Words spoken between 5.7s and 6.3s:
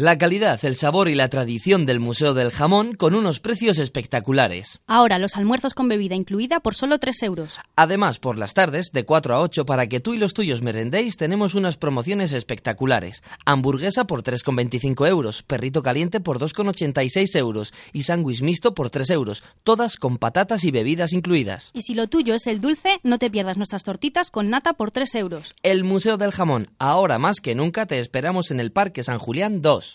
con bebida